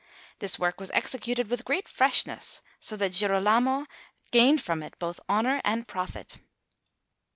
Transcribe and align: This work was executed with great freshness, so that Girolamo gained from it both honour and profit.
This 0.39 0.57
work 0.57 0.79
was 0.79 0.89
executed 0.95 1.47
with 1.47 1.63
great 1.63 1.87
freshness, 1.87 2.63
so 2.79 2.97
that 2.97 3.11
Girolamo 3.13 3.85
gained 4.31 4.59
from 4.59 4.81
it 4.81 4.97
both 4.97 5.19
honour 5.29 5.61
and 5.63 5.87
profit. 5.87 6.39